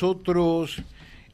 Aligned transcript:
nosotros 0.00 0.82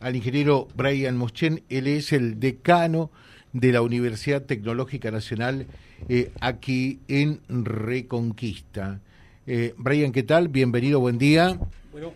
al 0.00 0.16
ingeniero 0.16 0.66
Brian 0.74 1.16
Moschen, 1.16 1.62
él 1.68 1.86
es 1.86 2.12
el 2.12 2.40
decano 2.40 3.12
de 3.52 3.70
la 3.70 3.80
Universidad 3.80 4.42
Tecnológica 4.42 5.12
Nacional 5.12 5.68
eh, 6.08 6.32
aquí 6.40 6.98
en 7.06 7.38
Reconquista. 7.48 9.00
Eh, 9.46 9.72
Brian, 9.76 10.10
¿qué 10.10 10.24
tal? 10.24 10.48
Bienvenido, 10.48 10.98
buen 10.98 11.16
día. 11.16 11.60
Bueno, 11.92 12.12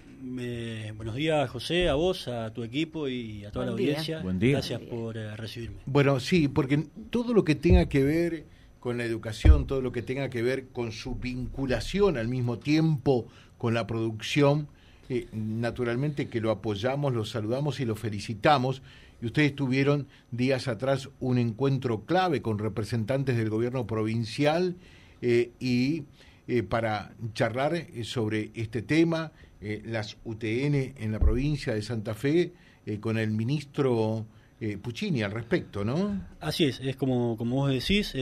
buenos 0.96 1.14
días, 1.14 1.48
José, 1.48 1.88
a 1.88 1.94
vos, 1.94 2.26
a 2.26 2.52
tu 2.52 2.64
equipo 2.64 3.06
y 3.06 3.44
a 3.44 3.52
toda 3.52 3.66
la 3.66 3.72
audiencia. 3.72 4.20
Buen 4.20 4.40
día. 4.40 4.54
Gracias 4.54 4.80
por 4.80 5.16
eh, 5.16 5.36
recibirme. 5.36 5.76
Bueno, 5.86 6.18
sí, 6.18 6.48
porque 6.48 6.84
todo 7.10 7.32
lo 7.32 7.44
que 7.44 7.54
tenga 7.54 7.88
que 7.88 8.02
ver 8.02 8.44
con 8.80 8.98
la 8.98 9.04
educación, 9.04 9.68
todo 9.68 9.82
lo 9.82 9.92
que 9.92 10.02
tenga 10.02 10.30
que 10.30 10.42
ver 10.42 10.66
con 10.70 10.90
su 10.90 11.14
vinculación 11.14 12.18
al 12.18 12.26
mismo 12.26 12.58
tiempo 12.58 13.28
con 13.56 13.72
la 13.72 13.86
producción, 13.86 14.66
eh, 15.12 15.26
naturalmente 15.32 16.28
que 16.28 16.40
lo 16.40 16.52
apoyamos, 16.52 17.12
lo 17.12 17.24
saludamos 17.24 17.80
y 17.80 17.84
lo 17.84 17.96
felicitamos. 17.96 18.80
Y 19.20 19.26
ustedes 19.26 19.56
tuvieron 19.56 20.06
días 20.30 20.68
atrás 20.68 21.08
un 21.18 21.38
encuentro 21.38 22.04
clave 22.04 22.42
con 22.42 22.60
representantes 22.60 23.36
del 23.36 23.50
gobierno 23.50 23.88
provincial 23.88 24.76
eh, 25.20 25.50
y 25.58 26.04
eh, 26.46 26.62
para 26.62 27.10
charlar 27.34 27.86
sobre 28.04 28.52
este 28.54 28.82
tema, 28.82 29.32
las 29.60 30.16
UTN 30.24 30.94
en 30.96 31.12
la 31.12 31.18
provincia 31.18 31.74
de 31.74 31.82
Santa 31.82 32.14
Fe, 32.14 32.52
con 33.00 33.18
el 33.18 33.30
ministro 33.30 34.24
Puccini 34.80 35.22
al 35.22 35.32
respecto, 35.32 35.84
¿no? 35.84 36.18
Así 36.40 36.64
es, 36.64 36.80
es 36.80 36.96
como, 36.96 37.36
como 37.36 37.56
vos 37.56 37.70
decís. 37.70 38.14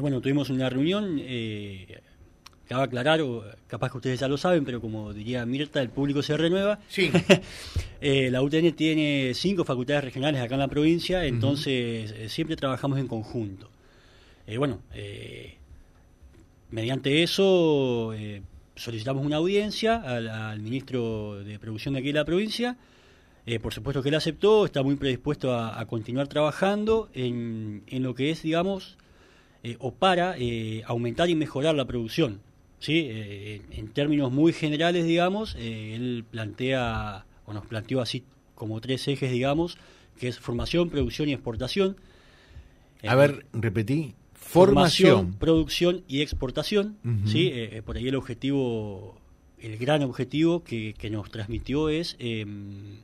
bueno, 0.00 0.22
tuvimos 0.22 0.48
una 0.48 0.70
reunión 0.70 1.18
Cabe 2.68 2.82
aclarar, 2.82 3.20
o 3.20 3.44
capaz 3.68 3.92
que 3.92 3.98
ustedes 3.98 4.18
ya 4.18 4.26
lo 4.26 4.36
saben, 4.36 4.64
pero 4.64 4.80
como 4.80 5.12
diría 5.12 5.46
Mirta, 5.46 5.80
el 5.80 5.88
público 5.88 6.22
se 6.22 6.36
renueva. 6.36 6.78
Sí. 6.88 7.10
Eh, 7.98 8.30
la 8.30 8.42
UTN 8.42 8.72
tiene 8.74 9.32
cinco 9.34 9.64
facultades 9.64 10.04
regionales 10.04 10.42
acá 10.42 10.54
en 10.54 10.60
la 10.60 10.68
provincia, 10.68 11.24
entonces 11.24 12.12
eh, 12.12 12.28
siempre 12.28 12.54
trabajamos 12.54 12.98
en 12.98 13.08
conjunto. 13.08 13.70
Eh, 14.46 14.58
bueno, 14.58 14.80
mediante 16.70 17.22
eso 17.22 18.12
solicitamos 18.76 19.24
una 19.24 19.36
audiencia 19.36 19.96
al, 19.96 20.60
ministro 20.60 21.42
de 21.42 21.58
Producción 21.58 21.94
de 21.94 22.00
aquí 22.00 22.08
de 22.08 22.18
la 22.18 22.26
provincia. 22.26 22.76
por 23.62 23.72
supuesto 23.72 24.02
que 24.02 24.10
él 24.10 24.14
aceptó, 24.14 24.66
está 24.66 24.82
muy 24.82 24.96
predispuesto 24.96 25.58
a, 25.58 25.84
continuar 25.86 26.28
trabajando 26.28 27.08
en, 27.14 27.82
en, 27.86 28.02
lo 28.02 28.14
que 28.14 28.30
es, 28.30 28.42
digamos, 28.42 28.98
o 29.78 29.94
para 29.94 30.36
aumentar 30.84 31.30
y 31.30 31.34
mejorar 31.34 31.74
la 31.74 31.86
producción. 31.86 32.40
Sí, 32.78 33.06
eh, 33.08 33.62
en 33.70 33.88
términos 33.88 34.30
muy 34.30 34.52
generales, 34.52 35.06
digamos, 35.06 35.56
eh, 35.58 35.94
él 35.94 36.24
plantea, 36.30 37.24
o 37.46 37.52
nos 37.52 37.66
planteó 37.66 38.00
así 38.00 38.24
como 38.54 38.80
tres 38.80 39.08
ejes, 39.08 39.32
digamos, 39.32 39.78
que 40.18 40.28
es 40.28 40.38
formación, 40.38 40.90
producción 40.90 41.28
y 41.28 41.32
exportación. 41.32 41.96
A 43.06 43.14
ver, 43.14 43.46
repetí. 43.52 44.14
Formación, 44.34 45.34
producción 45.34 46.04
y 46.06 46.20
exportación. 46.20 46.96
¿sí? 47.26 47.50
Eh, 47.52 47.82
por 47.84 47.96
ahí 47.96 48.08
el 48.08 48.14
objetivo, 48.14 49.18
el 49.58 49.76
gran 49.76 50.02
objetivo 50.02 50.62
que, 50.62 50.94
que 50.96 51.10
nos 51.10 51.30
transmitió 51.30 51.88
es 51.88 52.16
em, 52.18 52.98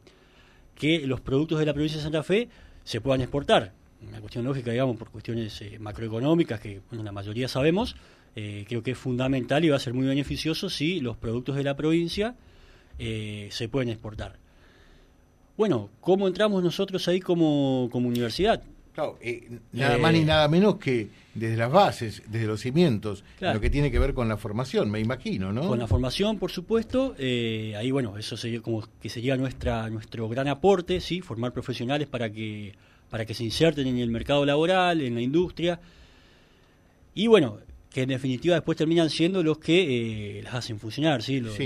que 0.77 1.05
los 1.07 1.21
productos 1.21 1.59
de 1.59 1.67
la 1.67 1.73
provincia 1.73 1.99
de 1.99 2.05
Santa 2.05 2.23
Fe 2.23 2.49
se 2.85 3.01
puedan 3.01 3.23
exportar. 3.23 3.73
Una 4.07 4.21
cuestión 4.21 4.45
lógica, 4.45 4.71
digamos, 4.71 4.97
por 4.97 5.11
cuestiones 5.11 5.63
macroeconómicas 5.81 6.61
que 6.61 6.81
bueno, 6.89 7.03
la 7.03 7.13
mayoría 7.13 7.49
sabemos, 7.49 7.97
eh, 8.35 8.65
creo 8.67 8.83
que 8.83 8.93
es 8.93 8.99
fundamental 8.99 9.65
y 9.65 9.69
va 9.69 9.77
a 9.77 9.81
ser 9.81 9.95
muy 9.95 10.07
beneficioso 10.07 10.71
si 10.71 11.01
los 11.01 11.17
productos 11.17 11.57
de 11.57 11.65
la 11.65 11.77
provincia 11.77 12.35
eh, 12.99 13.49
se 13.51 13.69
pueden 13.69 13.91
exportar. 13.91 14.39
Bueno, 15.57 15.91
¿cómo 16.01 16.27
entramos 16.27 16.63
nosotros 16.63 17.07
ahí 17.09 17.21
como, 17.21 17.85
universidad? 17.87 18.63
Claro, 18.95 19.19
eh, 19.21 19.59
nada 19.73 19.99
más 19.99 20.13
ni 20.13 20.25
nada 20.25 20.49
menos 20.49 20.77
que 20.77 21.09
desde 21.35 21.57
las 21.57 21.71
bases, 21.71 22.23
desde 22.29 22.47
los 22.47 22.61
cimientos, 22.61 23.25
lo 23.41 23.61
que 23.61 23.71
tiene 23.71 23.91
que 23.91 23.99
ver 23.99 24.13
con 24.13 24.29
la 24.29 24.37
formación, 24.37 24.91
me 24.91 25.01
imagino, 25.01 25.53
¿no? 25.53 25.67
Con 25.67 25.79
la 25.79 25.87
formación, 25.87 26.39
por 26.39 26.51
supuesto, 26.51 27.15
ahí 27.19 27.91
bueno, 27.91 28.19
eso 28.19 28.37
sería 28.37 28.61
como 28.61 28.87
que 29.01 29.09
sería 29.09 29.37
nuestra 29.37 29.89
nuestro 29.89 30.29
gran 30.29 30.49
aporte, 30.49 31.01
sí, 31.01 31.21
formar 31.21 31.53
profesionales 31.53 32.07
para 32.07 32.31
que 32.31 32.75
para 33.13 33.27
que 33.27 33.35
se 33.35 33.45
inserten 33.45 33.87
en 33.87 33.99
el 33.99 34.11
mercado 34.11 34.47
laboral, 34.47 35.03
en 35.03 35.15
la 35.15 35.21
industria. 35.21 35.79
Y 37.15 37.27
bueno, 37.27 37.59
que 37.93 38.03
en 38.03 38.09
definitiva 38.09 38.55
después 38.55 38.79
terminan 38.79 39.11
siendo 39.11 39.43
los 39.43 39.59
que 39.59 40.39
eh, 40.39 40.43
las 40.43 40.55
hacen 40.55 40.79
funcionar, 40.79 41.23
¿sí? 41.23 41.41
Los, 41.41 41.59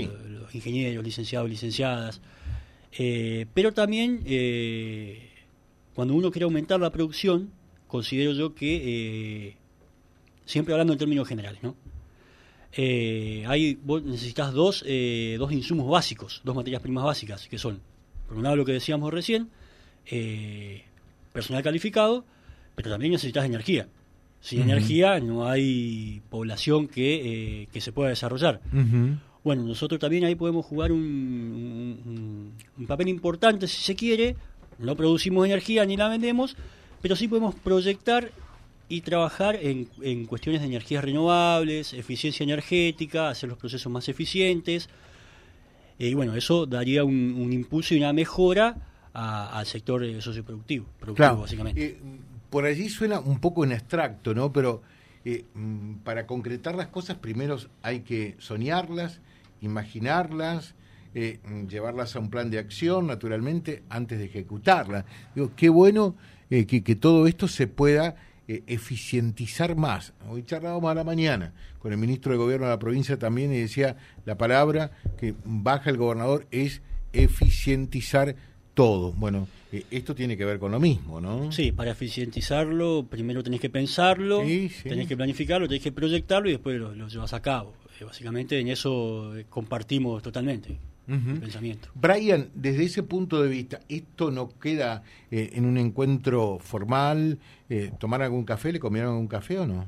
ingenieros, 0.53 1.03
licenciados, 1.03 1.49
licenciadas. 1.49 2.21
Eh, 2.97 3.45
pero 3.53 3.73
también, 3.73 4.21
eh, 4.25 5.29
cuando 5.93 6.13
uno 6.13 6.31
quiere 6.31 6.43
aumentar 6.43 6.79
la 6.79 6.91
producción, 6.91 7.51
considero 7.87 8.33
yo 8.33 8.53
que, 8.53 9.55
siempre 10.45 10.73
hablando 10.73 10.93
en 10.93 10.99
términos 10.99 11.27
generales, 11.27 11.63
¿no? 11.63 11.75
hay, 12.77 13.79
vos 13.83 14.03
necesitas 14.03 14.53
dos, 14.53 14.85
dos 15.37 15.51
insumos 15.51 15.89
básicos, 15.89 16.41
dos 16.43 16.55
materias 16.55 16.81
primas 16.81 17.03
básicas, 17.05 17.47
que 17.47 17.57
son, 17.57 17.81
por 18.27 18.37
un 18.37 18.43
lado 18.43 18.55
lo 18.55 18.65
que 18.65 18.73
decíamos 18.73 19.11
recién, 19.11 19.49
personal 21.33 21.63
calificado, 21.63 22.23
pero 22.75 22.91
también 22.91 23.13
necesitas 23.13 23.45
energía. 23.45 23.87
Sin 24.39 24.61
energía 24.61 25.19
no 25.19 25.47
hay 25.47 26.21
población 26.29 26.87
que, 26.87 27.63
eh, 27.63 27.67
que 27.73 27.81
se 27.81 27.91
pueda 27.91 28.09
desarrollar. 28.09 28.61
Bueno, 29.43 29.63
nosotros 29.63 29.99
también 29.99 30.25
ahí 30.25 30.35
podemos 30.35 30.65
jugar 30.65 30.91
un, 30.91 32.53
un, 32.77 32.85
papel 32.85 33.07
importante 33.07 33.67
si 33.67 33.81
se 33.81 33.95
quiere. 33.95 34.35
No 34.77 34.95
producimos 34.95 35.45
energía 35.45 35.85
ni 35.85 35.97
la 35.97 36.07
vendemos, 36.07 36.55
pero 37.01 37.15
sí 37.15 37.27
podemos 37.27 37.55
proyectar 37.55 38.31
y 38.89 39.01
trabajar 39.01 39.57
en, 39.61 39.89
en 40.01 40.25
cuestiones 40.25 40.61
de 40.61 40.67
energías 40.67 41.03
renovables, 41.03 41.93
eficiencia 41.93 42.43
energética, 42.43 43.29
hacer 43.29 43.49
los 43.49 43.57
procesos 43.57 43.91
más 43.91 44.07
eficientes. 44.07 44.89
Y 45.99 46.13
bueno, 46.13 46.35
eso 46.35 46.65
daría 46.65 47.03
un, 47.03 47.51
impulso 47.51 47.95
y 47.95 47.97
una 47.97 48.13
mejora 48.13 48.75
al 49.13 49.65
sector 49.65 50.05
socioproductivo, 50.21 50.85
productivo, 50.99 51.41
básicamente. 51.41 51.85
Eh, 51.85 51.97
por 52.49 52.65
allí 52.65 52.89
suena 52.89 53.19
un 53.19 53.39
poco 53.39 53.63
en 53.63 53.73
abstracto, 53.73 54.33
¿no? 54.33 54.51
Pero 54.51 54.81
eh, 55.25 55.45
mm, 55.53 55.95
para 56.03 56.25
concretar 56.25 56.75
las 56.75 56.87
cosas 56.87 57.17
primero 57.17 57.57
hay 57.81 58.01
que 58.01 58.35
soñarlas, 58.39 59.19
imaginarlas, 59.61 60.75
eh, 61.13 61.39
mm, 61.43 61.67
llevarlas 61.67 62.15
a 62.15 62.19
un 62.19 62.29
plan 62.29 62.49
de 62.49 62.59
acción, 62.59 63.07
naturalmente, 63.07 63.83
antes 63.89 64.19
de 64.19 64.25
ejecutarlas. 64.25 65.05
Digo, 65.35 65.51
qué 65.55 65.69
bueno 65.69 66.15
eh, 66.49 66.65
que, 66.65 66.95
todo 66.95 67.27
esto 67.27 67.47
se 67.47 67.67
pueda 67.67 68.15
eficientizar 68.47 69.75
más. 69.75 70.13
Hoy 70.29 70.43
charlábamos 70.43 70.89
a 70.89 70.95
la 70.95 71.03
mañana 71.03 71.51
con 71.79 71.91
el 71.91 71.97
ministro 71.97 72.31
de 72.31 72.37
Gobierno 72.37 72.67
de 72.67 72.71
la 72.71 72.79
provincia 72.79 73.19
también 73.19 73.51
y 73.51 73.59
decía 73.59 73.97
la 74.23 74.37
palabra 74.37 74.91
que 75.17 75.35
baja 75.43 75.89
el 75.89 75.97
gobernador 75.97 76.47
es 76.51 76.81
eficientizar 77.11 78.37
todo. 78.77 79.11
Bueno, 79.13 79.47
eh, 79.71 79.85
esto 79.89 80.13
tiene 80.13 80.37
que 80.37 80.45
ver 80.45 80.59
con 80.59 80.71
lo 80.71 80.79
mismo, 80.79 81.19
¿no? 81.19 81.51
Sí, 81.51 81.71
para 81.71 81.91
eficientizarlo, 81.91 83.07
primero 83.09 83.43
tenés 83.43 83.59
que 83.59 83.71
pensarlo, 83.71 84.43
tenés 84.83 85.07
que 85.07 85.17
planificarlo, 85.17 85.67
tenés 85.67 85.81
que 85.81 85.91
proyectarlo 85.91 86.47
y 86.47 86.51
después 86.51 86.79
lo, 86.79 87.07
llevas 87.07 87.33
a 87.33 87.41
cabo. 87.41 87.73
Eh, 87.99 88.03
básicamente 88.03 88.59
en 88.59 88.67
eso 88.67 89.35
eh, 89.35 89.47
compartimos 89.49 90.21
totalmente 90.21 90.77
el 91.07 91.39
pensamiento. 91.39 91.89
Brian, 91.95 92.49
desde 92.53 92.83
ese 92.83 93.01
punto 93.01 93.41
de 93.41 93.49
vista, 93.49 93.79
¿esto 93.87 94.29
no 94.29 94.49
queda 94.59 95.03
en 95.31 95.65
un 95.65 95.77
encuentro 95.77 96.59
formal? 96.59 97.39
¿Tomar 97.97 98.23
algún 98.23 98.43
café? 98.43 98.73
¿Le 98.73 98.79
comieron 98.81 99.11
algún 99.11 99.27
café 99.27 99.57
o 99.57 99.65
no? 99.65 99.85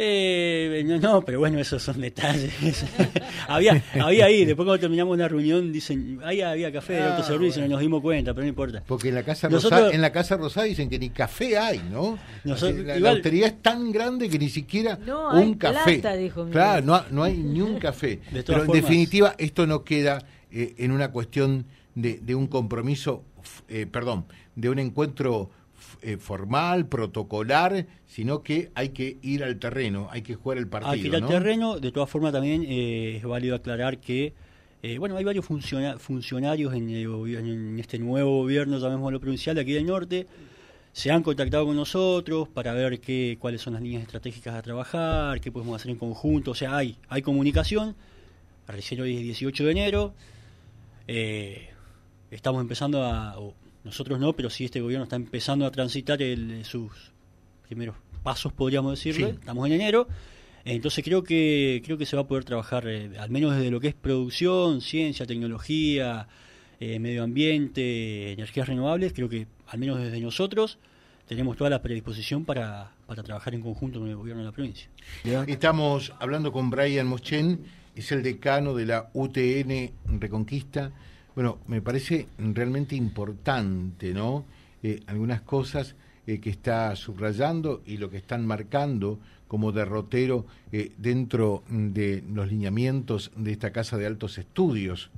Eh, 0.00 0.84
no, 1.02 1.22
pero 1.22 1.40
bueno, 1.40 1.58
esos 1.58 1.82
son 1.82 2.00
detalles. 2.00 2.52
había, 3.48 3.82
había 4.00 4.26
ahí, 4.26 4.44
después 4.44 4.64
cuando 4.64 4.78
terminamos 4.78 5.12
una 5.12 5.26
reunión, 5.26 5.72
dicen, 5.72 6.20
ahí 6.22 6.40
había 6.40 6.70
café 6.70 6.92
de 6.92 7.00
ah, 7.00 7.16
autoservicio, 7.16 7.62
no 7.62 7.68
nos 7.70 7.80
dimos 7.80 8.00
cuenta, 8.00 8.32
pero 8.32 8.44
no 8.44 8.48
importa. 8.48 8.80
Porque 8.86 9.08
en 9.08 9.16
la 9.16 9.24
Casa 9.24 9.48
Rosada, 9.48 9.90
en 9.90 10.00
la 10.00 10.12
Casa 10.12 10.36
Rosada 10.36 10.66
dicen 10.66 10.88
que 10.88 11.00
ni 11.00 11.10
café 11.10 11.58
hay, 11.58 11.80
¿no? 11.90 12.16
la, 12.44 12.98
lotería 13.00 13.48
es 13.48 13.60
tan 13.60 13.90
grande 13.90 14.28
que 14.28 14.38
ni 14.38 14.48
siquiera 14.48 15.00
un 15.32 15.54
café. 15.54 16.00
claro, 16.52 16.86
no, 16.86 17.02
no, 17.10 17.24
hay 17.24 17.36
ni 17.36 17.60
un 17.60 17.80
café. 17.80 18.20
pero 18.46 18.66
en 18.66 18.70
definitiva, 18.70 19.34
esto 19.36 19.66
no 19.66 19.82
queda 19.82 20.24
eh, 20.52 20.76
en 20.78 20.92
una 20.92 21.10
cuestión 21.10 21.66
de, 21.96 22.20
de 22.22 22.36
un 22.36 22.46
compromiso, 22.46 23.24
eh, 23.68 23.86
perdón, 23.90 24.26
de 24.54 24.70
un 24.70 24.78
encuentro 24.78 25.50
eh, 26.02 26.16
formal, 26.16 26.86
protocolar, 26.86 27.86
sino 28.06 28.42
que 28.42 28.70
hay 28.74 28.90
que 28.90 29.18
ir 29.22 29.44
al 29.44 29.58
terreno, 29.58 30.08
hay 30.10 30.22
que 30.22 30.34
jugar 30.34 30.58
el 30.58 30.68
partido. 30.68 30.92
Hay 30.92 31.00
que 31.00 31.08
ir 31.08 31.16
al 31.16 31.26
terreno, 31.26 31.78
de 31.78 31.92
todas 31.92 32.08
formas 32.08 32.32
también 32.32 32.64
eh, 32.66 33.16
es 33.16 33.24
válido 33.24 33.56
aclarar 33.56 33.98
que, 33.98 34.32
eh, 34.82 34.98
bueno, 34.98 35.16
hay 35.16 35.24
varios 35.24 35.44
funcionarios 35.44 36.74
en, 36.74 36.88
en, 36.90 37.78
este 37.78 37.98
nuevo 37.98 38.42
gobierno, 38.42 38.78
llamémoslo 38.78 39.20
provincial, 39.20 39.56
de 39.56 39.62
aquí 39.62 39.72
del 39.72 39.86
norte, 39.86 40.26
se 40.92 41.10
han 41.10 41.22
contactado 41.22 41.66
con 41.66 41.76
nosotros 41.76 42.48
para 42.48 42.72
ver 42.74 43.00
qué, 43.00 43.36
cuáles 43.40 43.60
son 43.60 43.74
las 43.74 43.82
líneas 43.82 44.02
estratégicas 44.02 44.54
a 44.54 44.62
trabajar, 44.62 45.40
qué 45.40 45.52
podemos 45.52 45.76
hacer 45.76 45.90
en 45.90 45.98
conjunto, 45.98 46.52
o 46.52 46.54
sea, 46.54 46.76
hay, 46.76 46.96
hay 47.08 47.22
comunicación, 47.22 47.94
recién 48.66 49.00
hoy 49.00 49.16
es 49.16 49.22
18 49.22 49.64
de 49.64 49.70
enero, 49.70 50.14
estamos 52.30 52.60
empezando 52.60 53.04
a, 53.04 53.36
nosotros 53.88 54.20
no, 54.20 54.34
pero 54.34 54.50
sí 54.50 54.66
este 54.66 54.80
gobierno 54.80 55.04
está 55.04 55.16
empezando 55.16 55.64
a 55.66 55.70
transitar 55.70 56.20
el, 56.22 56.64
sus 56.64 56.92
primeros 57.66 57.96
pasos, 58.22 58.52
podríamos 58.52 58.92
decirlo. 58.92 59.28
Estamos 59.28 59.66
en 59.66 59.72
enero. 59.72 60.06
Entonces 60.64 61.02
creo 61.02 61.22
que 61.22 61.80
creo 61.84 61.96
que 61.96 62.04
se 62.04 62.14
va 62.14 62.22
a 62.22 62.26
poder 62.26 62.44
trabajar, 62.44 62.86
eh, 62.86 63.10
al 63.18 63.30
menos 63.30 63.56
desde 63.56 63.70
lo 63.70 63.80
que 63.80 63.88
es 63.88 63.94
producción, 63.94 64.82
ciencia, 64.82 65.24
tecnología, 65.24 66.28
eh, 66.80 66.98
medio 66.98 67.22
ambiente, 67.22 68.32
energías 68.32 68.68
renovables, 68.68 69.14
creo 69.14 69.30
que 69.30 69.46
al 69.66 69.78
menos 69.78 69.98
desde 69.98 70.20
nosotros 70.20 70.78
tenemos 71.26 71.56
toda 71.56 71.70
la 71.70 71.80
predisposición 71.80 72.44
para, 72.44 72.92
para 73.06 73.22
trabajar 73.22 73.54
en 73.54 73.62
conjunto 73.62 74.00
con 74.00 74.08
el 74.10 74.16
gobierno 74.16 74.42
de 74.42 74.46
la 74.46 74.52
provincia. 74.52 74.90
Estamos 75.46 76.12
hablando 76.18 76.52
con 76.52 76.68
Brian 76.68 77.06
Moschen, 77.06 77.64
es 77.94 78.12
el 78.12 78.22
decano 78.22 78.74
de 78.74 78.84
la 78.84 79.10
UTN 79.14 80.20
Reconquista. 80.20 80.92
Bueno, 81.38 81.60
me 81.68 81.80
parece 81.80 82.26
realmente 82.36 82.96
importante, 82.96 84.12
¿no? 84.12 84.44
Eh, 84.82 85.04
algunas 85.06 85.40
cosas 85.40 85.94
eh, 86.26 86.40
que 86.40 86.50
está 86.50 86.96
subrayando 86.96 87.80
y 87.86 87.98
lo 87.98 88.10
que 88.10 88.16
están 88.16 88.44
marcando 88.44 89.20
como 89.46 89.70
derrotero 89.70 90.46
eh, 90.72 90.90
dentro 90.98 91.62
de 91.68 92.24
los 92.28 92.50
lineamientos 92.50 93.30
de 93.36 93.52
esta 93.52 93.70
Casa 93.70 93.96
de 93.96 94.06
Altos 94.06 94.36
Estudios. 94.36 95.12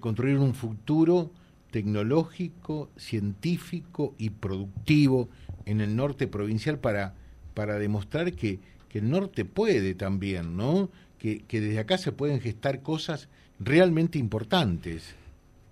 construir 0.00 0.38
un 0.38 0.54
futuro 0.54 1.30
tecnológico, 1.70 2.90
científico 2.96 4.16
y 4.18 4.30
productivo 4.30 5.28
en 5.66 5.80
el 5.80 5.94
norte 5.94 6.26
provincial 6.26 6.80
para, 6.80 7.14
para 7.54 7.78
demostrar 7.78 8.32
que, 8.32 8.58
que 8.88 8.98
el 8.98 9.08
norte 9.08 9.44
puede 9.44 9.94
también, 9.94 10.56
¿no? 10.56 10.90
Que 11.16 11.44
desde 11.48 11.78
acá 11.78 11.96
se 11.96 12.10
pueden 12.10 12.40
gestar 12.40 12.82
cosas 12.82 13.28
realmente 13.60 14.18
importantes. 14.18 15.14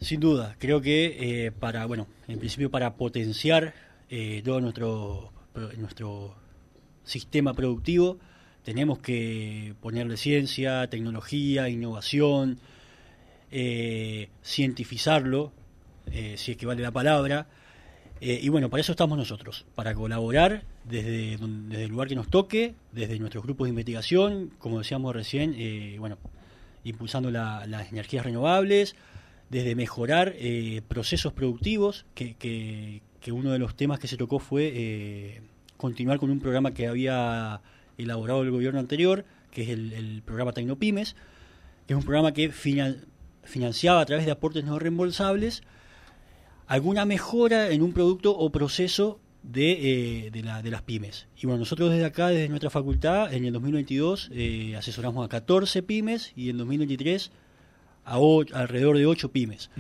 Sin 0.02 0.20
duda, 0.20 0.56
creo 0.58 0.81
que 0.81 1.46
eh, 1.46 1.52
para, 1.52 1.87
bueno, 1.87 2.08
en 2.26 2.38
principio 2.38 2.70
para 2.70 2.94
potenciar 2.94 3.72
eh, 4.10 4.43
todo 4.44 4.60
nuestro, 4.60 5.32
nuestro 5.78 6.34
sistema 7.04 7.54
productivo, 7.54 8.19
tenemos 8.64 8.99
que 8.99 9.75
ponerle 9.81 10.16
ciencia, 10.16 10.87
tecnología, 10.88 11.69
innovación, 11.69 12.58
eh, 13.50 14.28
cientificarlo, 14.44 15.52
eh, 16.10 16.34
si 16.37 16.52
es 16.52 16.56
que 16.58 16.66
vale 16.66 16.82
la 16.82 16.90
palabra. 16.90 17.46
y 18.20 18.49
bueno, 18.50 18.70
para 18.70 18.82
eso 18.82 18.93
estamos 18.93 19.16
nosotros, 19.16 19.64
para 19.75 19.94
colaborar 19.94 20.64
desde, 20.84 21.38
desde 21.38 21.84
el 21.84 21.90
lugar 21.90 22.08
que 22.08 22.14
nos 22.14 22.28
toque, 22.28 22.75
desde 22.93 23.19
nuestros 23.19 23.43
grupos 23.44 23.64
de 23.64 23.70
investigación, 23.70 24.50
como 24.58 24.78
decíamos 24.78 25.14
recién, 25.14 25.56
bueno, 25.99 26.19
impulsando 26.84 27.31
las 27.31 27.90
energías 27.90 28.25
renovables, 28.25 28.94
desde 29.52 29.75
mejorar 29.75 30.32
eh, 30.37 30.81
procesos 30.88 31.34
productivos, 31.34 32.06
que, 32.14 32.34
que, 32.37 33.32
uno 33.32 33.52
de 33.52 33.58
los 33.58 33.76
temas 33.76 33.99
que 33.99 34.08
se 34.08 34.16
tocó 34.16 34.38
fue 34.38 34.72
eh, 34.75 35.43
continuar 35.76 36.19
con 36.19 36.31
un 36.31 36.40
programa 36.40 36.72
que 36.72 36.88
había 36.88 37.60
elaborado 37.99 38.43
el 38.43 38.50
gobierno 38.50 38.81
anterior, 38.81 39.26
que 39.50 39.64
es 39.64 39.69
el, 39.69 40.22
programa 40.25 40.52
Tecnopymes, 40.52 41.16
que 41.87 41.93
es 41.93 41.96
un 41.99 42.02
programa 42.02 42.32
que 42.32 42.50
financiaba 42.50 44.00
a 44.00 44.06
través 44.06 44.25
de 44.25 44.32
aportes 44.32 44.64
no 44.64 44.78
reembolsables 44.78 45.62
alguna 46.66 47.04
mejora 47.04 47.69
en 47.69 47.82
un 47.82 47.93
producto 47.93 48.34
o 48.34 48.50
proceso 48.50 49.20
de, 49.43 50.26
eh, 50.26 50.31
de, 50.31 50.43
la, 50.43 50.62
de, 50.62 50.70
las 50.70 50.81
pymes. 50.81 51.26
Y 51.37 51.44
bueno, 51.44 51.58
nosotros 51.58 51.90
desde 51.90 52.06
acá, 52.06 52.28
desde 52.28 52.49
nuestra 52.49 52.70
facultad, 52.70 53.34
en 53.34 53.44
el 53.44 53.52
2022 53.52 54.31
asesoramos 54.78 55.26
a 55.26 55.28
14 55.28 55.82
pymes 55.82 56.32
y 56.34 56.49
en 56.49 56.56
2023 56.56 57.31
a 58.04 58.16
alrededor 58.54 58.99
de 58.99 59.06
ocho 59.06 59.31
pymes. 59.31 59.70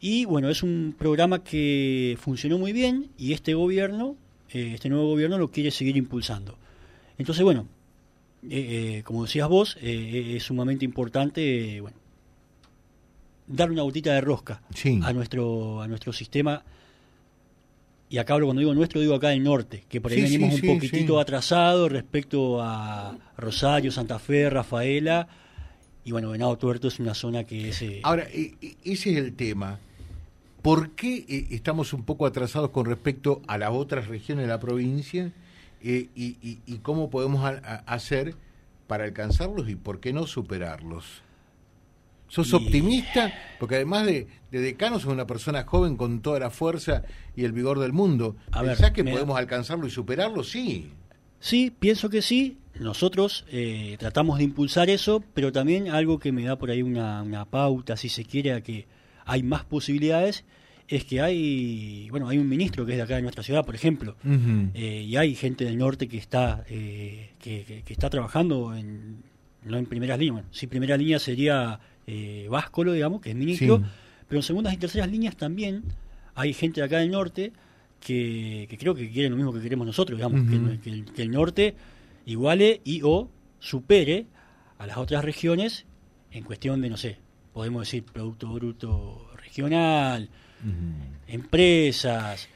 Y 0.00 0.24
bueno, 0.24 0.48
es 0.48 0.62
un 0.62 0.94
programa 0.98 1.44
que 1.44 2.16
funcionó 2.20 2.58
muy 2.58 2.72
bien 2.72 3.10
y 3.18 3.34
este 3.34 3.52
gobierno, 3.52 4.16
eh, 4.50 4.72
este 4.74 4.88
nuevo 4.88 5.08
gobierno 5.08 5.36
lo 5.36 5.48
quiere 5.48 5.70
seguir 5.70 5.96
impulsando. 5.98 6.56
Entonces, 7.18 7.44
bueno, 7.44 7.66
eh, 8.48 8.96
eh, 8.98 9.02
como 9.04 9.24
decías 9.24 9.46
vos, 9.48 9.76
es 9.82 10.42
sumamente 10.42 10.86
importante, 10.86 11.82
bueno, 11.82 11.98
dar 13.46 13.70
una 13.70 13.82
botita 13.82 14.14
de 14.14 14.22
rosca 14.22 14.62
a 15.02 15.12
nuestro 15.12 15.82
a 15.82 15.88
nuestro 15.88 16.14
sistema. 16.14 16.64
Y 18.08 18.18
acá 18.18 18.34
hablo 18.34 18.46
cuando 18.46 18.60
digo 18.60 18.74
nuestro, 18.74 19.00
digo 19.00 19.14
acá 19.14 19.28
del 19.28 19.42
norte, 19.42 19.84
que 19.88 20.00
por 20.00 20.10
ahí 20.10 20.22
venimos 20.22 20.54
un 20.54 20.66
poquitito 20.66 21.20
atrasado 21.20 21.88
respecto 21.88 22.60
a 22.60 23.16
Rosario, 23.36 23.92
Santa 23.92 24.18
Fe, 24.18 24.48
Rafaela 24.48 25.28
y 26.04 26.12
bueno, 26.12 26.30
Venado 26.30 26.56
Tuerto 26.56 26.88
es 26.88 26.98
una 26.98 27.14
zona 27.14 27.44
que 27.44 27.68
es... 27.68 27.82
Eh, 27.82 28.00
Ahora, 28.02 28.24
e, 28.24 28.54
e, 28.62 28.76
ese 28.84 29.10
es 29.12 29.16
el 29.18 29.34
tema. 29.34 29.78
¿Por 30.62 30.90
qué 30.90 31.24
eh, 31.28 31.46
estamos 31.50 31.92
un 31.92 32.04
poco 32.04 32.26
atrasados 32.26 32.70
con 32.70 32.86
respecto 32.86 33.42
a 33.46 33.58
las 33.58 33.70
otras 33.70 34.08
regiones 34.08 34.44
de 34.44 34.48
la 34.48 34.60
provincia? 34.60 35.32
Eh, 35.82 36.08
y, 36.14 36.78
cómo 36.82 37.08
podemos 37.08 37.42
hacer 37.86 38.34
para 38.86 39.04
alcanzarlos 39.04 39.68
y 39.68 39.76
por 39.76 40.00
qué 40.00 40.12
no 40.12 40.26
superarlos? 40.26 41.22
¿Sos 42.28 42.52
optimista? 42.54 43.32
Porque 43.58 43.76
además 43.76 44.06
de, 44.06 44.28
de, 44.50 44.60
decano, 44.60 45.00
sos 45.00 45.12
una 45.12 45.26
persona 45.26 45.64
joven 45.64 45.96
con 45.96 46.20
toda 46.20 46.38
la 46.38 46.50
fuerza 46.50 47.02
y 47.34 47.44
el 47.44 47.52
vigor 47.52 47.78
del 47.78 47.92
mundo. 47.92 48.36
¿Pensás 48.52 48.92
que 48.92 49.02
podemos 49.04 49.38
alcanzarlo 49.38 49.86
y 49.86 49.90
superarlo? 49.90 50.44
Sí. 50.44 50.92
Sí, 51.40 51.72
pienso 51.76 52.10
que 52.10 52.22
sí. 52.22 52.58
Nosotros 52.78 53.44
eh, 53.50 53.96
tratamos 53.98 54.38
de 54.38 54.44
impulsar 54.44 54.88
eso, 54.88 55.22
pero 55.34 55.52
también 55.52 55.90
algo 55.90 56.18
que 56.18 56.32
me 56.32 56.44
da 56.44 56.56
por 56.56 56.70
ahí 56.70 56.82
una, 56.82 57.44
pauta, 57.50 57.96
si 57.96 58.08
se 58.08 58.24
quiere, 58.24 58.52
a 58.52 58.60
que 58.62 58.86
hay 59.26 59.42
más 59.42 59.64
posibilidades, 59.64 60.44
es 60.88 61.04
que 61.04 61.20
hay, 61.20 62.08
bueno, 62.10 62.28
hay 62.28 62.38
un 62.38 62.48
ministro 62.48 62.86
que 62.86 62.92
es 62.92 62.98
de 62.98 63.02
acá 63.02 63.16
de 63.16 63.22
nuestra 63.22 63.42
ciudad, 63.42 63.64
por 63.64 63.74
ejemplo, 63.74 64.16
eh, 64.74 65.04
y 65.06 65.16
hay 65.16 65.34
gente 65.34 65.64
del 65.64 65.78
norte 65.78 66.08
que 66.08 66.16
está, 66.16 66.64
eh, 66.68 67.30
que, 67.38 67.84
está 67.86 68.10
trabajando 68.10 68.74
en, 68.74 69.22
no 69.64 69.76
en 69.76 69.86
primeras 69.86 70.18
líneas, 70.18 70.46
sí 70.50 70.66
primera 70.66 70.96
línea 70.96 71.18
sería 71.18 71.78
eh, 72.06 72.48
Váscolo, 72.50 72.92
digamos, 72.92 73.20
que 73.20 73.30
es 73.30 73.36
ministro, 73.36 73.82
pero 74.26 74.40
en 74.40 74.42
segundas 74.42 74.74
y 74.74 74.78
terceras 74.78 75.10
líneas 75.10 75.36
también 75.36 75.84
hay 76.34 76.52
gente 76.54 76.80
de 76.80 76.86
acá 76.86 76.98
del 76.98 77.10
norte 77.10 77.52
que, 78.00 78.76
creo 78.78 78.94
que 78.94 79.10
quieren 79.10 79.32
lo 79.32 79.36
mismo 79.36 79.52
que 79.52 79.60
queremos 79.60 79.86
nosotros, 79.86 80.18
digamos, 80.18 80.42
que, 80.82 81.22
el, 81.22 81.30
norte 81.30 81.74
iguale 82.26 82.80
y 82.84 83.02
o 83.04 83.30
supere 83.58 84.26
a 84.78 84.86
las 84.86 84.96
otras 84.96 85.24
regiones 85.24 85.84
en 86.30 86.44
cuestión 86.44 86.80
de, 86.80 86.90
no 86.90 86.96
sé, 86.96 87.18
podemos 87.52 87.82
decir 87.82 88.04
Producto 88.04 88.52
Bruto 88.52 89.30
Regional, 89.36 90.28
empresas, 91.26 92.48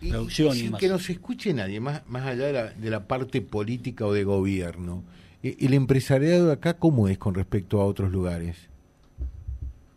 producción 0.00 0.56
y, 0.56 0.60
sin 0.60 0.72
que 0.74 0.88
no 0.88 0.98
se 0.98 1.12
escuche 1.12 1.52
nadie, 1.52 1.80
más, 1.80 2.02
más 2.06 2.26
allá 2.26 2.46
de 2.46 2.52
la, 2.52 2.64
de 2.66 2.90
la 2.90 3.06
parte 3.06 3.40
política 3.40 4.06
o 4.06 4.12
de 4.12 4.24
gobierno. 4.24 5.02
¿El 5.42 5.74
empresariado 5.74 6.50
acá 6.50 6.74
cómo 6.74 7.08
es 7.08 7.18
con 7.18 7.34
respecto 7.34 7.80
a 7.80 7.84
otros 7.84 8.10
lugares? 8.10 8.68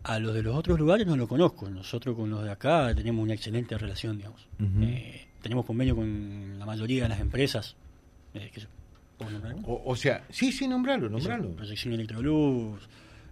A 0.04 0.18
los 0.18 0.34
de 0.34 0.42
los 0.42 0.56
otros 0.56 0.78
lugares 0.78 1.06
no 1.06 1.16
lo 1.16 1.28
conozco. 1.28 1.70
Nosotros 1.70 2.16
con 2.16 2.30
los 2.30 2.42
de 2.42 2.50
acá 2.50 2.92
tenemos 2.94 3.22
una 3.22 3.34
excelente 3.34 3.78
relación, 3.78 4.16
digamos. 4.16 4.46
Eh, 4.80 5.26
tenemos 5.40 5.64
convenio 5.64 5.94
con 5.94 6.58
la 6.58 6.66
mayoría 6.66 7.04
de 7.04 7.08
las 7.08 7.20
empresas. 7.20 7.76
Eh, 8.34 8.50
o, 9.64 9.94
sea, 9.94 10.24
sí, 10.30 10.50
sí, 10.50 10.66
nombralo, 10.66 11.08
nombralo. 11.08 11.50
Proyección 11.50 11.94
Electroluz, 11.94 12.88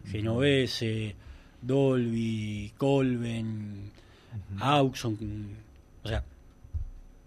Genovese, 0.07 1.17
Dolby, 1.61 2.73
Colven, 2.77 3.91
Auxon. 4.61 5.19
O 6.05 6.09
sea, 6.09 6.23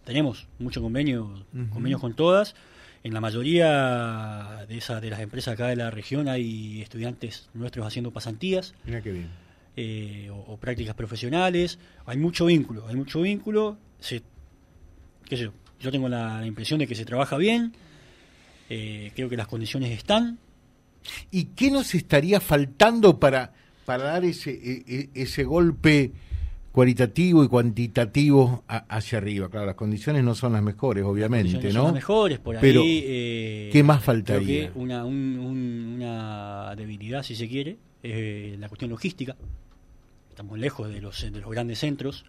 tenemos 0.06 0.48
mucho 0.60 0.82
convenio, 0.82 1.46
convenios 1.72 2.00
con 2.00 2.14
todas. 2.14 2.56
En 3.04 3.14
la 3.14 3.20
mayoría 3.20 4.66
de 4.68 4.78
esas 4.78 5.02
de 5.02 5.10
las 5.10 5.20
empresas 5.20 5.56
acá 5.56 5.68
de 5.68 5.76
la 5.76 5.92
región 5.92 6.30
hay 6.30 6.82
estudiantes 6.82 7.50
nuestros 7.54 7.86
haciendo 7.86 8.12
pasantías. 8.12 8.74
Mira 8.86 9.02
qué 9.02 9.12
bien. 9.12 9.30
Eh, 9.76 10.30
o, 10.32 10.56
prácticas 10.58 10.96
profesionales. 10.96 11.80
Hay 12.06 12.18
mucho 12.18 12.46
vínculo, 12.46 12.88
hay 12.88 12.96
mucho 12.96 13.22
vínculo. 13.22 13.78
Se, 14.00 14.22
qué 15.26 15.36
sé 15.36 15.44
yo, 15.44 15.54
yo 15.82 15.92
tengo 15.92 16.08
la, 16.08 16.46
impresión 16.46 16.80
de 16.80 16.88
que 16.88 16.96
se 16.96 17.04
trabaja 17.04 17.36
bien. 17.36 17.74
Eh, 18.70 19.12
creo 19.16 19.28
que 19.28 19.36
las 19.36 19.48
condiciones 19.48 19.92
están. 19.92 20.40
¿Y 21.30 21.46
qué 21.56 21.72
nos 21.72 21.94
estaría 21.96 22.40
faltando 22.40 23.20
para, 23.20 23.52
para 23.84 24.04
dar 24.06 24.24
ese, 24.24 24.52
e, 24.52 24.84
e, 24.88 25.10
ese 25.14 25.44
golpe 25.44 26.14
cualitativo 26.74 27.44
y 27.44 27.48
cuantitativo 27.48 28.64
hacia 28.68 29.20
arriba. 29.20 29.48
Claro, 29.48 29.68
las 29.68 29.76
condiciones 29.76 30.24
no 30.24 30.34
son 30.34 30.54
las 30.54 30.64
mejores, 30.64 31.04
obviamente, 31.04 31.54
las 31.54 31.64
¿no? 31.66 31.72
Son 31.72 31.84
las 31.86 31.94
mejores, 31.94 32.40
por 32.40 32.60
Pero, 32.60 32.82
ahí. 32.82 33.04
Eh, 33.06 33.70
¿Qué 33.72 33.84
más 33.84 34.04
faltaría? 34.04 34.72
Creo 34.72 34.74
que 34.74 34.80
una, 34.80 35.06
una 35.06 36.74
debilidad, 36.76 37.22
si 37.22 37.36
se 37.36 37.48
quiere, 37.48 37.78
es 38.02 38.12
eh, 38.12 38.56
la 38.60 38.70
cuestión 38.70 38.90
logística. 38.90 39.36
Estamos 40.30 40.58
lejos 40.58 40.90
de 40.90 41.00
los, 41.00 41.22
de 41.22 41.40
los 41.40 41.52
grandes 41.52 41.78
centros. 41.78 42.26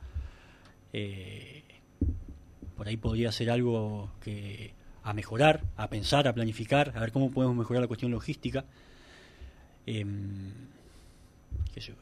Eh, 0.92 1.62
por 2.76 2.86
ahí 2.86 2.98
podría 2.98 3.32
ser 3.32 3.50
algo 3.50 4.10
que 4.20 4.74
a 5.04 5.14
mejorar, 5.14 5.62
a 5.78 5.88
pensar, 5.88 6.28
a 6.28 6.34
planificar, 6.34 6.92
a 6.94 7.00
ver 7.00 7.12
cómo 7.12 7.30
podemos 7.30 7.56
mejorar 7.56 7.80
la 7.80 7.88
cuestión 7.88 8.10
logística. 8.10 8.66
Em, 9.86 10.73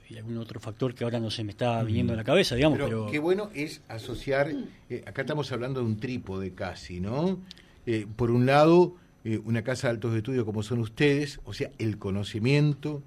y 0.08 0.18
algún 0.18 0.38
otro 0.38 0.60
factor 0.60 0.94
que 0.94 1.04
ahora 1.04 1.18
no 1.18 1.30
se 1.30 1.44
me 1.44 1.50
está 1.52 1.82
viniendo 1.82 2.12
a 2.12 2.16
la 2.16 2.24
cabeza, 2.24 2.54
digamos. 2.54 2.78
Pero, 2.78 3.06
qué 3.10 3.18
bueno 3.18 3.50
es 3.54 3.82
asociar, 3.88 4.52
eh, 4.90 5.02
acá 5.06 5.22
estamos 5.22 5.50
hablando 5.52 5.80
de 5.80 5.86
un 5.86 5.98
trípode 5.98 6.52
casi, 6.52 7.00
¿no? 7.00 7.38
Eh, 7.86 8.06
por 8.16 8.30
un 8.30 8.46
lado, 8.46 8.96
eh, 9.24 9.40
una 9.44 9.62
casa 9.62 9.88
de 9.88 9.92
altos 9.92 10.14
estudios 10.14 10.44
como 10.44 10.62
son 10.62 10.80
ustedes, 10.80 11.40
o 11.44 11.52
sea, 11.52 11.70
el 11.78 11.98
conocimiento 11.98 13.02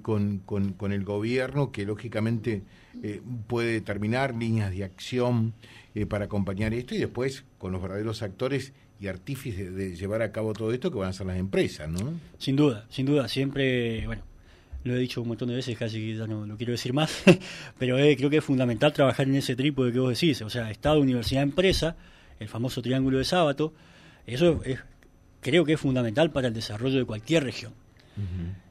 con, 0.00 0.38
con, 0.38 0.72
con, 0.72 0.92
el 0.92 1.04
gobierno 1.04 1.70
que 1.70 1.84
lógicamente 1.84 2.62
puede 3.48 3.72
determinar 3.72 4.34
líneas 4.34 4.70
de 4.70 4.82
acción 4.82 5.52
para 6.08 6.24
acompañar 6.24 6.72
esto 6.72 6.94
y 6.94 6.98
después 6.98 7.44
con 7.58 7.72
los 7.72 7.82
verdaderos 7.82 8.22
actores 8.22 8.72
y 8.98 9.08
artífices 9.08 9.74
de, 9.74 9.90
de 9.90 9.94
llevar 9.94 10.22
a 10.22 10.32
cabo 10.32 10.54
todo 10.54 10.72
esto 10.72 10.90
que 10.90 10.96
van 10.96 11.10
a 11.10 11.12
ser 11.12 11.26
las 11.26 11.36
empresas, 11.36 11.90
¿no? 11.90 12.14
Sin 12.38 12.56
duda, 12.56 12.86
sin 12.88 13.04
duda, 13.04 13.28
siempre, 13.28 14.06
bueno, 14.06 14.22
lo 14.84 14.94
he 14.94 14.98
dicho 14.98 15.22
un 15.22 15.28
montón 15.28 15.48
de 15.48 15.56
veces, 15.56 15.76
casi 15.76 15.98
que 15.98 16.16
ya 16.16 16.26
no 16.26 16.46
lo 16.46 16.56
quiero 16.56 16.72
decir 16.72 16.92
más, 16.92 17.22
pero 17.78 17.98
eh, 17.98 18.16
creo 18.16 18.30
que 18.30 18.36
es 18.38 18.44
fundamental 18.44 18.92
trabajar 18.92 19.26
en 19.26 19.36
ese 19.36 19.56
trípode 19.56 19.92
que 19.92 19.98
vos 19.98 20.10
decís, 20.10 20.40
o 20.42 20.50
sea, 20.50 20.70
Estado, 20.70 21.00
Universidad, 21.00 21.42
Empresa, 21.42 21.96
el 22.38 22.48
famoso 22.48 22.82
triángulo 22.82 23.18
de 23.18 23.24
sábado, 23.24 23.72
eso 24.26 24.62
es, 24.64 24.78
creo 25.40 25.64
que 25.64 25.74
es 25.74 25.80
fundamental 25.80 26.30
para 26.30 26.48
el 26.48 26.54
desarrollo 26.54 26.98
de 26.98 27.04
cualquier 27.04 27.44
región. 27.44 27.72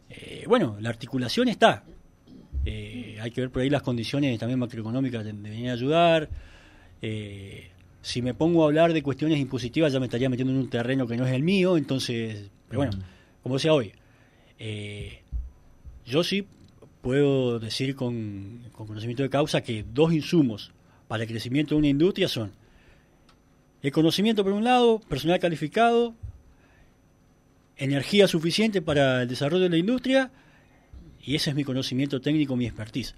Eh, 0.09 0.45
bueno, 0.47 0.77
la 0.79 0.89
articulación 0.89 1.47
está, 1.47 1.83
eh, 2.65 3.17
hay 3.19 3.31
que 3.31 3.41
ver 3.41 3.49
por 3.49 3.63
ahí 3.63 3.69
las 3.69 3.81
condiciones 3.81 4.37
también 4.39 4.59
macroeconómicas 4.59 5.25
de, 5.25 5.33
venir 5.33 5.69
a 5.69 5.73
ayudar. 5.73 6.29
si 8.01 8.21
me 8.21 8.33
pongo 8.33 8.63
a 8.63 8.67
hablar 8.67 8.93
de 8.93 9.01
cuestiones 9.01 9.39
impositivas 9.39 9.91
ya 9.91 9.99
me 9.99 10.05
estaría 10.05 10.29
metiendo 10.29 10.53
en 10.53 10.59
un 10.59 10.69
terreno 10.69 11.07
que 11.07 11.17
no 11.17 11.25
es 11.25 11.33
el 11.33 11.41
mío, 11.43 11.75
entonces, 11.75 12.49
pero 12.69 12.79
bueno, 12.81 12.93
como 13.41 13.55
decía 13.55 13.73
hoy, 13.73 13.91
eh, 14.59 15.22
yo 16.05 16.23
sí 16.23 16.47
puedo 17.01 17.59
decir 17.59 17.95
con, 17.95 18.61
conocimiento 18.71 19.23
de 19.23 19.29
causa 19.29 19.61
que 19.61 19.83
dos 19.93 20.13
insumos 20.13 20.71
para 21.07 21.23
el 21.23 21.29
crecimiento 21.29 21.75
de 21.75 21.79
una 21.79 21.87
industria 21.87 22.27
son 22.27 22.51
el 23.81 23.91
conocimiento 23.91 24.43
por 24.43 24.53
un 24.53 24.63
lado, 24.63 24.99
personal 24.99 25.39
calificado, 25.39 26.15
energía 27.75 28.29
suficiente 28.29 28.81
para 28.81 29.23
el 29.23 29.27
desarrollo 29.27 29.63
de 29.63 29.69
la 29.69 29.77
industria 29.77 30.31
y 31.21 31.35
ese 31.35 31.49
es 31.49 31.55
mi 31.55 31.65
conocimiento 31.65 32.21
técnico, 32.21 32.55
mi 32.55 32.65
expertise. 32.65 33.15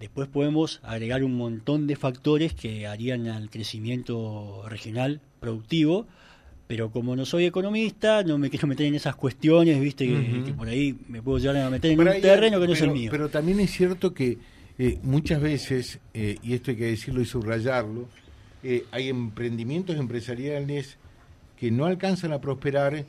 Después 0.00 0.28
podemos 0.28 0.80
agregar 0.82 1.24
un 1.24 1.36
montón 1.36 1.86
de 1.86 1.96
factores 1.96 2.54
que 2.54 2.86
harían 2.86 3.28
al 3.28 3.50
crecimiento 3.50 4.64
regional 4.68 5.20
productivo 5.40 6.06
pero 6.68 6.90
como 6.90 7.16
no 7.16 7.24
soy 7.24 7.46
economista, 7.46 8.22
no 8.22 8.36
me 8.36 8.50
quiero 8.50 8.68
meter 8.68 8.86
en 8.86 8.94
esas 8.94 9.16
cuestiones, 9.16 9.80
viste, 9.80 10.06
que, 10.06 10.52
por 10.52 10.68
ahí 10.68 10.94
me 11.08 11.22
puedo 11.22 11.38
llegar 11.38 11.56
a 11.56 11.70
meter 11.70 11.92
en 11.92 11.98
un 11.98 12.20
terreno 12.20 12.60
que 12.60 12.66
no 12.66 12.72
es 12.74 12.82
el 12.82 12.90
mío. 12.90 13.10
Pero 13.10 13.30
también 13.30 13.58
es 13.58 13.70
cierto 13.70 14.12
que 14.12 14.36
eh, 14.78 14.98
muchas 15.02 15.40
veces, 15.40 15.98
eh, 16.12 16.36
y 16.42 16.52
esto 16.52 16.70
hay 16.70 16.76
que 16.76 16.84
decirlo 16.84 17.22
y 17.22 17.24
subrayarlo, 17.24 18.06
eh, 18.62 18.84
hay 18.90 19.08
emprendimientos 19.08 19.96
empresariales 19.96 20.98
que 21.58 21.70
no 21.70 21.86
alcanzan 21.86 22.32
a 22.32 22.40
prosperar 22.40 23.06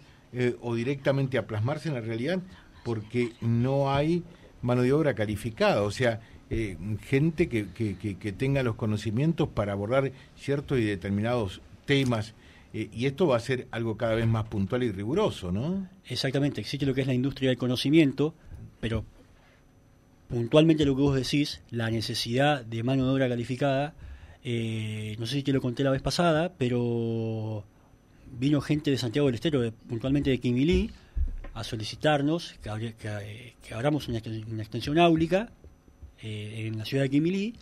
o 0.62 0.76
directamente 0.76 1.40
a 1.40 1.48
plasmarse 1.48 1.90
en 1.90 1.96
la 1.96 2.02
realidad 2.02 2.40
porque 2.86 3.32
no 3.42 3.92
hay 3.92 4.24
mano 4.62 4.84
de 4.84 4.94
obra 4.94 5.16
calificada, 5.16 5.82
o 5.82 5.90
sea, 5.90 6.22
gente 7.02 7.50
que, 7.50 7.68
que, 7.74 7.96
que 7.96 8.32
tenga 8.32 8.62
los 8.62 8.76
conocimientos 8.76 9.50
para 9.50 9.74
abordar 9.74 10.12
ciertos 10.36 10.78
y 10.78 10.84
determinados 10.84 11.62
temas 11.86 12.36
eh, 12.74 12.90
y 12.92 13.06
esto 13.06 13.28
va 13.28 13.38
a 13.38 13.40
ser 13.40 13.68
algo 13.72 13.98
cada 13.98 14.16
vez 14.16 14.28
más 14.28 14.46
puntual 14.46 14.84
y 14.84 14.92
riguroso, 14.92 15.52
¿no? 15.52 15.88
Exactamente, 16.06 16.62
existe 16.62 16.86
lo 16.86 16.94
que 16.94 17.02
es 17.02 17.08
la 17.08 17.14
industria 17.14 17.50
del 17.50 17.58
conocimiento, 17.58 18.34
pero 18.80 19.04
puntualmente 20.28 20.86
lo 20.86 20.96
que 20.96 21.02
vos 21.02 21.16
decís, 21.16 21.62
la 21.72 21.90
necesidad 21.90 22.64
de 22.64 22.84
mano 22.84 23.06
de 23.06 23.12
obra 23.12 23.28
calificada, 23.28 23.96
eh, 24.44 25.16
no 25.20 25.26
sé 25.26 25.36
si 25.36 25.44
te 25.44 25.52
lo 25.52 25.62
conté 25.62 25.84
la 25.84 25.90
vez 25.90 26.02
pasada, 26.02 26.54
pero 26.58 27.64
vino 28.38 28.62
gente 28.62 28.92
de 28.92 28.98
Santiago 28.98 29.28
del 29.28 29.36
Estero, 29.36 29.72
puntualmente 29.88 30.30
de 30.30 30.38
Quimilí, 30.38 30.92
a 31.56 31.64
solicitarnos 31.64 32.54
que, 32.62 32.94
que, 32.96 33.74
abramos 33.74 34.08
una, 34.08 34.20
extensión 34.20 35.00
áulica 35.00 35.52
eh, 36.22 36.68
en 36.68 36.78
la 36.78 36.86
ciudad 36.86 37.04
de 37.04 37.10
Quimilí, 37.10 37.56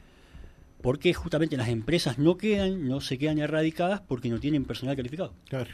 porque 0.81 1.13
justamente 1.13 1.57
las 1.57 1.69
empresas 1.69 2.17
no 2.17 2.38
quedan, 2.38 2.88
no 2.88 3.01
se 3.01 3.17
quedan 3.17 3.39
erradicadas 3.39 4.01
porque 4.01 4.29
no 4.29 4.39
tienen 4.39 4.65
personal 4.65 4.96
calificado. 4.96 5.34
Claro, 5.50 5.69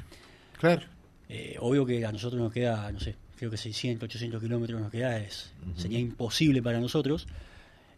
claro. 0.60 0.83
Eh, 1.29 1.57
obvio 1.60 1.86
que 1.86 2.05
a 2.05 2.12
nosotros 2.12 2.41
nos 2.41 2.53
queda, 2.53 2.91
no 2.91 3.00
sé, 3.00 3.15
creo 3.38 3.51
que 3.51 3.57
600, 3.57 4.03
800 4.03 4.41
kilómetros 4.41 4.79
nos 4.79 4.91
queda, 4.91 5.17
es, 5.17 5.51
sería 5.75 6.00
imposible 6.00 6.62
para 6.62 6.79
nosotros. 6.79 7.27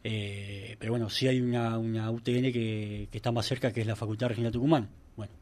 Eh, 0.03 0.75
pero 0.79 0.93
bueno, 0.93 1.09
sí 1.09 1.27
hay 1.27 1.41
una, 1.41 1.77
una 1.79 2.11
UTN 2.11 2.51
que, 2.51 3.09
está 3.11 3.31
más 3.31 3.45
cerca, 3.47 3.71
que 3.71 3.81
es 3.81 3.87
la 3.87 3.95
Facultad 3.95 4.29
Regional 4.29 4.51
Tucumán. 4.51 4.89
Bueno, 5.15 5.33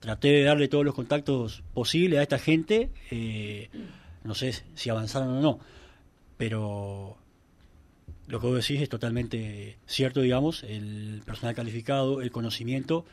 traté 0.00 0.28
de 0.28 0.42
darle 0.44 0.68
todos 0.68 0.84
los 0.84 0.94
contactos 0.94 1.62
posibles 1.74 2.18
a 2.18 2.22
esta 2.22 2.38
gente. 2.38 2.90
Eh, 3.10 3.68
no 4.24 4.34
sé 4.34 4.54
si 4.74 4.88
avanzaron 4.88 5.28
o 5.28 5.40
no, 5.40 5.60
pero 6.38 7.18
lo 8.28 8.40
que 8.40 8.46
vos 8.46 8.56
decís 8.56 8.82
es 8.82 8.88
totalmente 8.88 9.78
cierto, 9.86 10.20
digamos, 10.20 10.64
el 10.64 11.22
personal 11.24 11.54
calificado, 11.54 12.22
el 12.22 12.30
conocimiento 12.30 13.04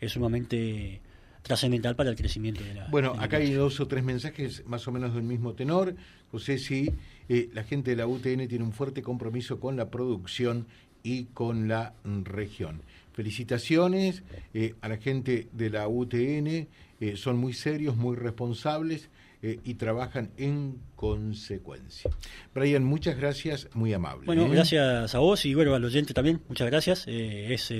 es 0.00 0.12
sumamente 0.12 1.00
trascendental 1.42 1.94
para 1.94 2.10
el 2.10 2.16
crecimiento 2.16 2.64
de 2.64 2.74
la... 2.74 2.86
Bueno, 2.88 3.14
acá 3.18 3.36
hay 3.36 3.52
dos 3.52 3.78
o 3.78 3.86
tres 3.86 4.02
mensajes 4.02 4.64
más 4.66 4.86
o 4.88 4.92
menos 4.92 5.14
del 5.14 5.22
mismo 5.22 5.54
tenor. 5.54 5.94
José, 6.32 6.58
sí, 6.58 6.90
eh, 7.28 7.48
la 7.54 7.62
gente 7.62 7.90
de 7.90 7.96
la 7.96 8.08
UTN 8.08 8.48
tiene 8.48 8.64
un 8.64 8.72
fuerte 8.72 9.00
compromiso 9.02 9.60
con 9.60 9.76
la 9.76 9.88
producción 9.88 10.66
y 11.04 11.26
con 11.26 11.68
la 11.68 11.94
región. 12.24 12.82
Felicitaciones 13.12 14.24
eh, 14.52 14.74
a 14.80 14.88
la 14.88 14.96
gente 14.96 15.46
de 15.52 15.70
la 15.70 15.86
UTN, 15.86 16.66
eh, 17.00 17.14
son 17.14 17.38
muy 17.38 17.52
serios, 17.52 17.96
muy 17.96 18.16
responsables 18.16 19.08
eh, 19.46 19.60
y 19.62 19.74
trabajan 19.74 20.32
en 20.38 20.80
consecuencia. 20.96 22.10
Brian, 22.52 22.82
muchas 22.82 23.16
gracias, 23.16 23.68
muy 23.74 23.92
amable. 23.92 24.26
Bueno, 24.26 24.46
¿eh? 24.46 24.48
gracias 24.50 25.14
a 25.14 25.20
vos 25.20 25.46
y 25.46 25.54
bueno, 25.54 25.72
al 25.72 25.84
oyente 25.84 26.12
también, 26.12 26.40
muchas 26.48 26.66
gracias. 26.66 27.04
Eh, 27.06 27.54
es, 27.54 27.72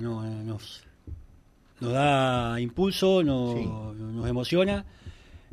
nos, 0.00 0.84
nos 1.78 1.92
da 1.92 2.60
impulso, 2.60 3.22
nos 3.22 4.28
emociona 4.28 4.84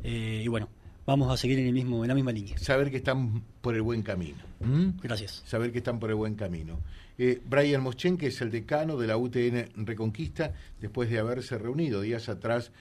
y 0.02 0.48
bueno, 0.48 0.68
vamos 1.06 1.32
a 1.32 1.36
seguir 1.36 1.60
en, 1.60 1.68
el 1.68 1.72
mismo, 1.72 2.02
en 2.02 2.08
la 2.08 2.16
misma 2.16 2.32
línea. 2.32 2.58
Saber 2.58 2.90
que 2.90 2.96
están 2.96 3.44
por 3.60 3.76
el 3.76 3.82
buen 3.82 4.02
camino. 4.02 4.42
Gracias. 5.04 5.44
Saber 5.46 5.70
que 5.70 5.78
están 5.78 6.00
por 6.00 6.10
el 6.10 6.16
buen 6.16 6.34
camino. 6.34 6.80
Brian 7.48 7.80
Moschen, 7.80 8.16
que 8.16 8.26
es 8.26 8.40
el 8.40 8.50
decano 8.50 8.96
de 8.96 9.06
la 9.06 9.16
UTN 9.16 9.86
Reconquista, 9.86 10.52
después 10.80 11.10
de 11.10 11.20
haberse 11.20 11.58
reunido 11.58 12.00
días 12.00 12.28
atrás 12.28 12.72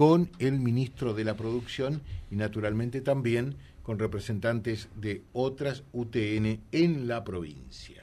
con 0.00 0.30
el 0.38 0.58
ministro 0.58 1.12
de 1.12 1.24
la 1.24 1.36
Producción 1.36 2.00
y 2.30 2.36
naturalmente 2.36 3.02
también 3.02 3.56
con 3.82 3.98
representantes 3.98 4.88
de 4.96 5.20
otras 5.34 5.82
UTN 5.92 6.58
en 6.72 7.06
la 7.06 7.22
provincia. 7.22 8.02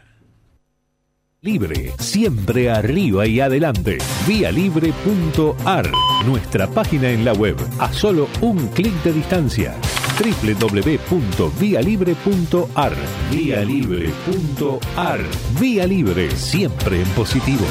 Libre, 1.41 1.93
siempre 1.97 2.69
arriba 2.69 3.25
y 3.25 3.39
adelante. 3.39 3.97
Vialibre.ar, 4.27 5.89
nuestra 6.27 6.67
página 6.67 7.09
en 7.09 7.25
la 7.25 7.33
web, 7.33 7.57
a 7.79 7.91
solo 7.91 8.27
un 8.41 8.67
clic 8.67 8.93
de 9.01 9.13
distancia. 9.13 9.73
www.vialibre.ar, 10.19 12.95
vialibre.ar, 13.31 15.21
Vía 15.59 15.87
Libre, 15.87 16.29
siempre 16.29 17.01
en 17.01 17.09
positivo. 17.09 17.65